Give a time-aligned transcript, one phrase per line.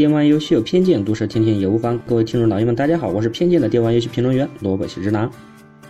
[0.00, 2.00] 电玩游戏有偏见，都市天天有方。
[2.06, 5.30] 各位听众老爷们，大家好，我是偏见的电玩游戏评论员萝卜喜之郎。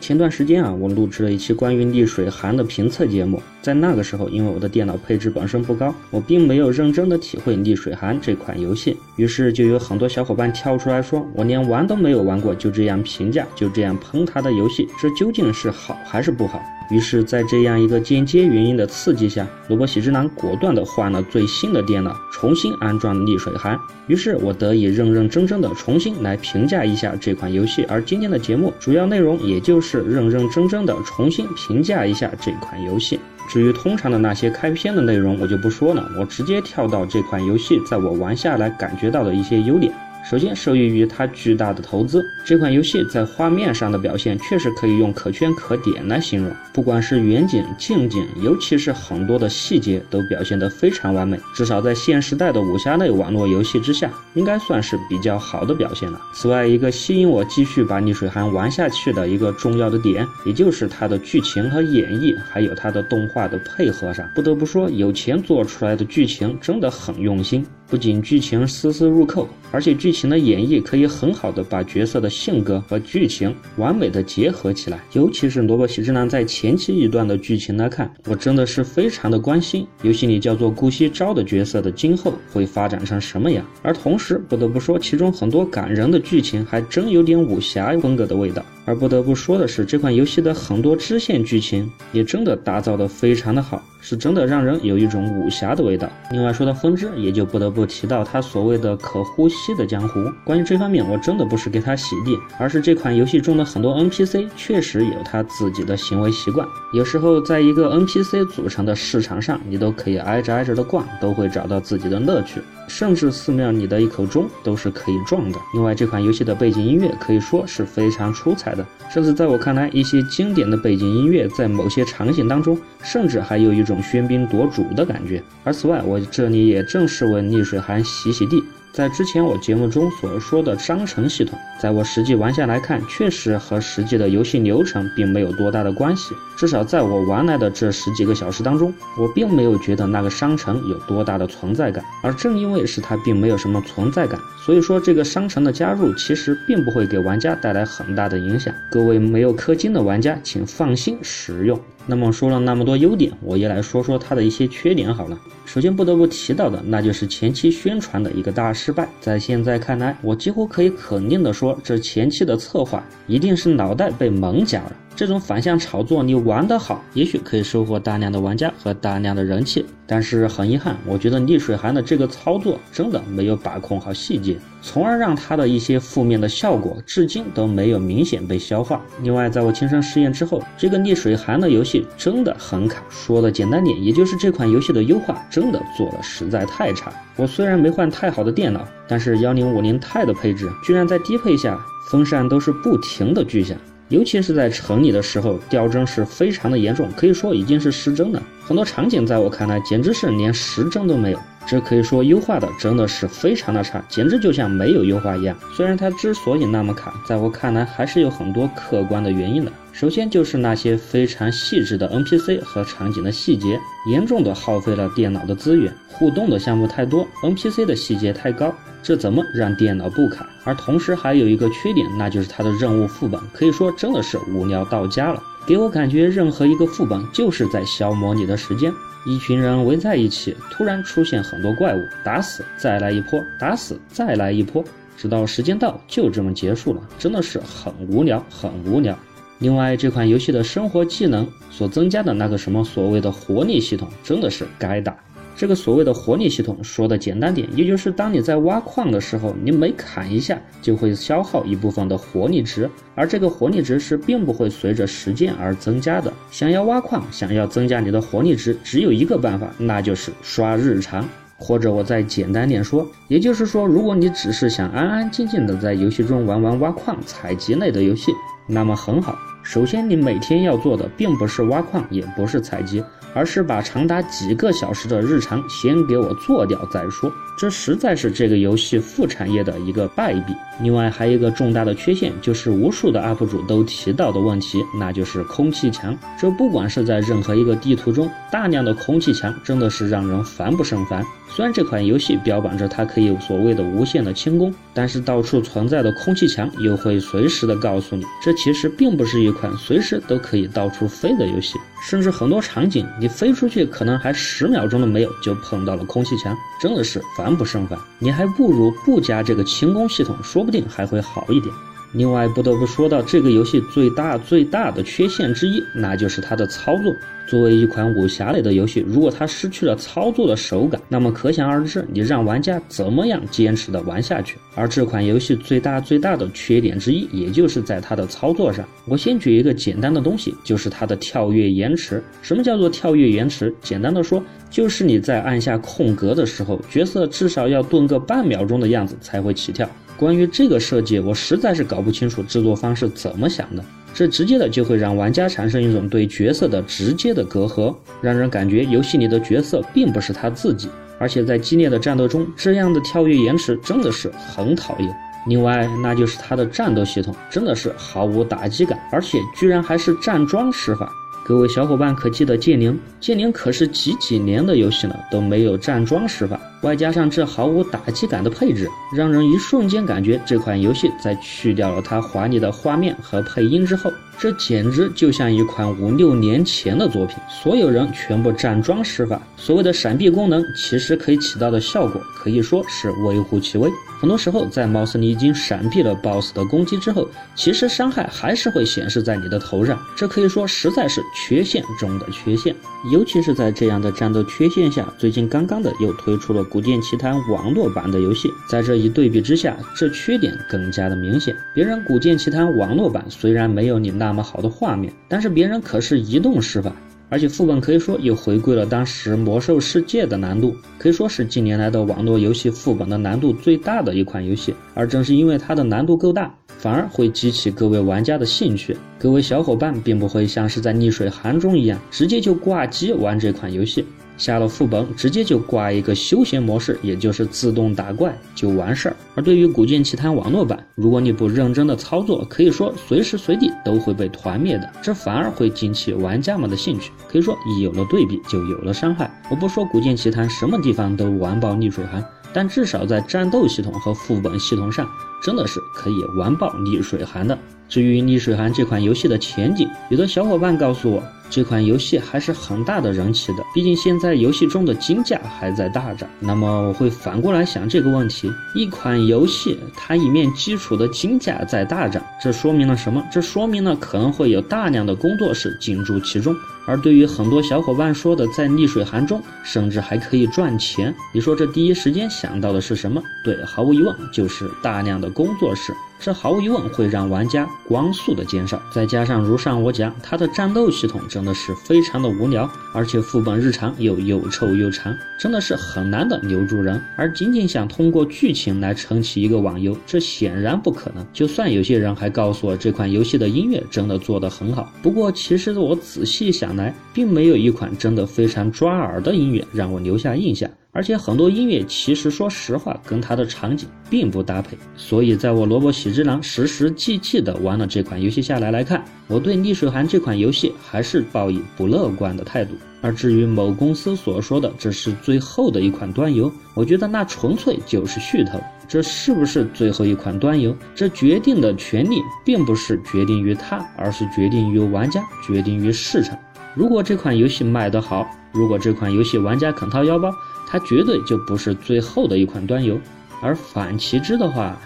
[0.00, 3.42] 前段时间啊，我录制了一期关于逆水寒的评测节目。
[3.60, 8.96] 在那个时候，因为我的电脑配置本身不高，我并没有认真的体会逆水寒这款游戏。
[9.16, 16.62] 于是就有很多小伙伴跳出来说，我连玩都没有玩过，就这样评价，就这样喷他的游戏，这究竟是好还是不好？
[16.88, 23.76] 于是，在这样一个间接原因的刺激下，萝卜喜之郎果断地换了最新的电脑，重新安装逆水寒。
[24.06, 27.84] 于是我得以认认真真的重新来评价一下这款游戏。
[27.88, 33.18] 而今天的节目主要内容，也就是认认真真的重新评价一下这款游戏。
[33.48, 39.92] 至于通常的那些开篇的内容，我就不说了，我直接跳到这款游戏在我玩下来感觉到的一些优点。
[40.28, 46.52] 首先，受益于它巨大的投资，这款游戏在画面上的表现确实可以用可圈可点来形容。
[46.72, 51.38] 不管是远景、近景，尤其是很多的细节，都表现得非常完美。
[51.54, 56.20] 至少在现时代的武侠类网络游戏之下，应该算是比较好的表现了。
[56.34, 64.28] 此外，一个吸引我继续把逆水寒玩下去的一个重要的点，也就是它的剧情和演绎，还有它的动画的配合上。
[64.34, 67.64] 不得不说，有钱做出来的剧情真的很用心。
[67.88, 75.00] 不仅剧情丝丝入扣，而且剧情的演绎可以很好的把角色的性格和剧情完美的结合起来。
[75.12, 83.64] 尤其是萝卜喜之郎在前期一段的剧情来看，我真的是非常的关心游戏里叫做顾惜朝的角色的今后会发展成什么样。
[83.82, 88.64] 而同时，不得不说，其中很多感人的剧情还真有点武侠风格的味道。
[88.86, 96.08] 而不得不说的是，这款游戏的很多支线剧情也真的打造的非常的好，是真的让人有一种武侠的味道。
[96.30, 100.24] 另外说到分支，也就不得不提到它所谓的可呼吸的江湖。
[100.44, 106.66] 关于这方面，我真的不是给它洗地，而是这款游戏中的很多 NPC 确实有他自己的行为习惯。
[106.94, 112.60] 有时候在一个 NPC 组成的市场上，你都可以挨着挨着的逛，都会找到自己的乐趣。
[112.88, 115.58] 甚至寺庙里的一口钟都是可以撞的。
[115.74, 125.42] 另外，这款游戏的背景音乐可以说是非常出彩的，甚至在我看来，一些经典的背景音乐在某些场景当中，甚至还有一种喧宾夺主的感觉。
[125.64, 128.62] 而此外，我这里也正式为逆水寒洗洗地。
[128.96, 136.34] 在之前我节目中所说的商城系统，在我实际玩下来看，确实和实际的游戏流程并没有多大的关系。
[136.56, 138.90] 至少在我玩来的这十几个小时当中，
[139.20, 142.02] 我并没有觉得那个商城有多大的存在感。
[142.22, 148.74] 而正因为是它并没有什么存在感，所以说这个商城的加入其实并不会给玩家带来很大的影响。
[148.90, 151.78] 各位没有氪金的玩家，请放心使用。
[152.06, 155.38] 那么说了那么多优点，我也来说说它的一些缺点好了。
[155.64, 159.08] 首先不得不提到的，那就是前期宣传的一个大失败。
[159.20, 164.96] 在现在看来，我几乎可以肯定的说，这前期的策划一定是脑袋被蒙夹了。
[165.16, 169.86] 这种反向炒作，你玩得好，也许可以收获大量的玩家和大量的人气。
[170.06, 179.00] 但是很遗憾，我觉得逆水寒的这个操作真的没有把控好细节，从而让它的一些负面的效果至今都没有明显被消化。
[179.22, 183.02] 另外，在我亲身试验之后，这个逆水寒的游戏真的很卡。
[183.08, 187.10] 说的简单点，也就是这款游戏的优化真的做的实在太差。
[187.34, 191.76] 我虽然没换太好的电脑，但是幺零五零 Ti 的配置居然在低配下
[192.10, 193.76] 风扇都是不停的巨响。
[194.08, 198.40] 尤其是在城里的时候，掉帧是非常的严重，可以说已经是失帧了。
[198.64, 201.40] 很多场景在我看来，简直是连实帧都没有。
[201.66, 205.56] 这可以说优化的真的是非常的差，简直就像没有优化一样。
[205.76, 209.72] 虽然它之所以那么卡，在我看来还是有很多客观的原因的。
[209.98, 213.80] 首先就是那些非常细致的 NPC 和场景的细节，
[214.10, 215.90] 严重的耗费了电脑的资源。
[216.06, 218.70] 互动的项目太多，NPC 的细节太高，
[219.02, 220.46] 这怎么让电脑不卡？
[220.64, 225.42] 而同时还有一个缺点，那就是它的任务副本，可以说真的是无聊到家了。
[225.66, 228.92] 给我感觉，任何一个副本就是在消磨你的时间。
[229.24, 234.84] 一群人围在一起，突然出现很多怪物，打死再来一波，打死再来一波，
[235.16, 239.18] 直到时间到，就这么结束了，真的是很无聊，很无聊。
[239.58, 245.16] 另外，这款游戏的生活技能所增加的那个什么所谓的活力系统，真的是该打。
[245.56, 256.30] 这个所谓的活力系统，说的简单点，也就是当你在挖矿的时候，你每砍一下就会消耗一部分的活力值，而这个活力值是并不会随着时间而增加的。
[256.50, 261.26] 想要挖矿，想要增加你的活力值，只有一个办法，那就是刷日常。
[261.58, 268.30] 或者我再简单点说，也就是说，如果你只是想安安静静的在游戏中玩玩挖矿、采集类的游戏，
[268.66, 269.38] 那么很好。
[269.66, 273.02] 首先，你每天要做的并不是挖矿，也不是采集。
[273.34, 280.54] 而是把长达几个小时的日常先给我做掉再说，这实在是这个游戏副产业的一个败笔。
[280.80, 286.16] 另外还有一个重大的缺陷，就是无数的 UP 主都提到的问题，那就是空气墙。
[286.40, 291.22] 这不管是在任何一个地图中，大量的空气墙真的是让人烦不胜烦。
[291.54, 303.26] 虽然这款游戏标榜着它可以所谓的无限的轻功，但是到处存在的空气墙又会随时的告诉你，这其实并不是一款随时都可以到处飞的游戏，甚至很多场景你。
[303.28, 307.98] 飞出去可能还十秒钟都没有，就碰到了空气墙，真的是烦不胜烦。
[308.18, 311.74] 你还不如不加这个轻功系统，说不定还会好一点。
[312.12, 317.14] 另外，不得不说到这个游戏最大最大的缺陷之一，那就是它的操作。
[317.46, 324.56] 作为一款武侠类的游戏，如果它失去了操作的手感，那么可想而知，你让玩家怎么样坚持的玩下去？
[324.74, 328.84] 而这款游戏最大最大的缺点之一，也就是在它的操作上。
[329.06, 332.20] 我先举一个简单的东西，就是它的跳跃延迟。
[332.42, 333.72] 什么叫做跳跃延迟？
[333.80, 339.88] 简单的说，就是你在按下空格的时候，角色至少要顿个半秒钟的样子才会起跳。
[340.16, 343.84] 关于这个设计，我实在是搞不清楚制作方是怎么想的。
[344.14, 350.88] 这直接的就会让玩家产生一种对角色的直接的隔阂，让人感觉游戏里的角色并不是他自己。
[351.18, 355.16] 而且在激烈的战斗中，这样的跳跃延迟真的是很讨厌。
[355.46, 361.10] 另外，那就是它的战斗系统真的是毫无打击感，而且居然还是站桩施法。
[361.44, 362.98] 各位小伙伴可记得剑灵？
[363.20, 366.60] 剑灵可是几几年的游戏了，都没有站桩施法。
[366.82, 377.36] 外加上这毫无打击感的配置，让人一瞬间感觉这款游戏在去掉了它华丽的画面和配音之后，这简直就像一款五六年前的作品。
[377.48, 383.90] 所有人全部站桩施法，所谓的闪避功能其实可以起到的效果可以说是微乎其微。
[384.18, 389.98] 很多时候，在貌似你已经闪避了 BOSS 的攻击之后，其实伤害还是会显示在你的头上。
[390.14, 392.74] 这可以说实在是缺陷中的缺陷。
[393.12, 396.65] 尤其是在这样的战斗缺陷下，最近刚刚的又推出了。
[396.66, 401.56] 古剑奇谭网络版的游戏，在这一对比之下，这缺点更加的明显。
[401.74, 406.94] 别人古剑奇谭网络版虽然没有你那么好的画面，但是别人可是移动施法，
[407.28, 414.74] 而且副本可以说又回归了当时魔兽世界的难度，可以说是近年来的网络游戏副本的难度最大的一款游戏。
[414.94, 418.96] 而正是因为它的难度够大，反而会激起各位玩家的兴趣。
[419.18, 424.04] 各位小伙伴并不会像是在逆水寒中一样，直接就挂机玩这款游戏。
[424.36, 429.16] 下了副本，直接就挂一个休闲模式，也就是自动打怪就完事儿。
[429.34, 437.10] 而对于《古剑奇谭》网络版，如果你不认真的操作，可以说随时随地都会被团灭的，这反而会引起玩家们的兴趣。
[437.28, 439.30] 可以说，一有了对比，就有了伤害。
[439.50, 445.08] 我不说《古剑奇谭》什么地方都完爆逆水寒，但至少在战斗系统和副本系统上，
[445.42, 447.58] 真的是可以完爆逆水寒的。
[447.88, 451.22] 至于逆水寒这款游戏的前景，有的小伙伴告诉我。
[451.48, 456.28] 这款游戏还是很大的人气的，毕竟现在游戏中的金价还在大涨。
[456.40, 463.24] 那么我会反过来想这个问题：一款游戏它一面基础的金价在大涨，这说明了什么？
[463.30, 466.52] 这说明了可能会有大量的工作室进驻其中。
[466.84, 473.22] 而对于很多小伙伴说的在逆水寒中甚至还可以赚钱，你说这第一时间想到的是什么？
[473.44, 475.92] 对，毫无疑问就是大量的工作室。
[476.18, 486.98] 这毫无疑问会让玩家光速的减少，再加上如上我讲，他的战斗系统真的是非常的无聊，而且副本日常又又臭又长，真的是很难的留住人。
[487.14, 491.24] 而仅仅想通过剧情来撑起一个网游，这显然不可能。
[491.30, 500.68] 就算有些人还告诉我这款游戏的音乐真的做得很好，不过其实我仔细想来，并没有一款真的非常抓耳的音乐让我留下印象。
[500.92, 512.72] 而且很多音乐其实说实话跟它的场景并不搭配，所以在我萝卜喜之郎实实际际的玩了这款游戏下来来看，我对逆水寒这款游戏还是抱以不乐观的态度。
[513.00, 518.60] 而至于某公司所说的这是最后的一款端游，我觉得那纯粹就是噱头。
[518.88, 520.76] 这是不是最后一款端游？
[520.94, 526.38] 这决定的权利并不是决定于它，而是决定于玩家，决定于市场。
[526.74, 530.30] 如果这款游戏卖得好，如果这款游戏玩家肯掏腰包。
[530.68, 532.98] 它绝对就不是最后的一款端游，
[533.40, 534.76] 而反其之的话，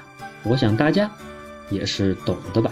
[0.42, 1.10] 我想大家
[1.70, 2.70] 也是懂的吧。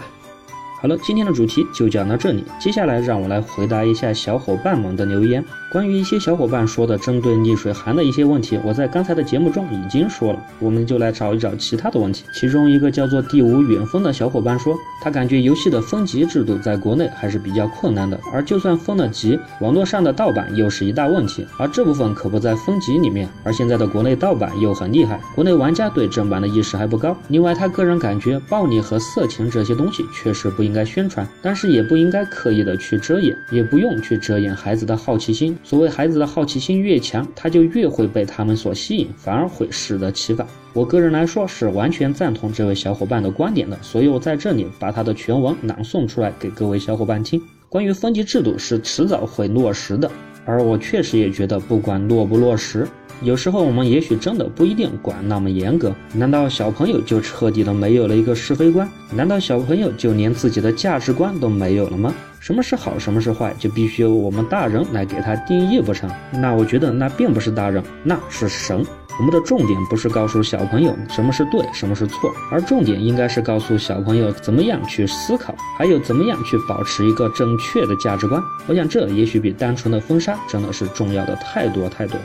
[0.81, 5.43] 好了，今天的主题就讲到这里，接下来让我来回答一下小伙伴们的留言。
[5.69, 12.23] 关于一些小伙伴说的针对逆水寒的一些问题，我在刚才的节目中已经说了，我们就来找一找其他的问题。
[12.33, 23.27] 其中一个叫做第五远峰的小伙伴说，他感觉游戏的分级制度在国内还是比较困难的，而就算分了级，网络上的盗版又是一大问题，而这部分可不在分级里面。
[23.43, 27.13] 而现在的国内盗版又很厉害，国内玩家对正版的意识还不高。
[27.27, 35.57] 另外，他个人感觉暴力和色情这些东西确实不应该宣传，但是也不应该刻意的去遮掩，也不用去遮掩孩子的好奇心。
[35.63, 40.45] 所谓孩子的好奇心越强，他就越会被他们所吸引，反而会适得其反。
[40.73, 47.41] 我个人来说是完全赞同这位小伙伴的观点的，所以我在这里把他的全文朗诵出来给各位小伙伴听。
[47.67, 50.09] 关于分级制度是迟早会落实的，
[50.45, 52.87] 而我确实也觉得不管落不落实，
[53.21, 55.93] 有时候我们也许真的不一定管那么严格。
[56.13, 58.87] 难道小朋友就彻底的没有了一个是非观？
[59.11, 62.13] 难道小朋友就连自己的价值观都没有了吗？
[62.39, 66.09] 什么是好，什么是坏，就必须由我们大人来给他定义不成？
[66.31, 68.85] 那我觉得那并不是大人，那是神。
[69.19, 78.41] 我们的重点不是告诉小朋友什么是对，什么是错，而重点应该是告诉小朋友怎么样去思考，还有怎么样去保持一个正确的价值观。
[78.65, 82.17] 我想这也许比单纯的封杀真的是重要的太多太多。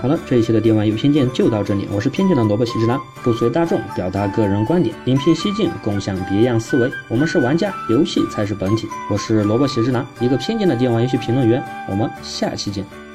[0.00, 6.90] 好了，这一期的电玩有偏见就到这里，我是偏见的萝卜喜之郎，不随大众，表达个人观点，另辟蹊径，共享别样思维。
[7.08, 8.86] 我们是玩家，游戏才是本体。
[9.10, 11.64] 我是萝卜喜之郎，一个偏见的电玩游戏评论员。
[11.88, 13.05] 我们下期见。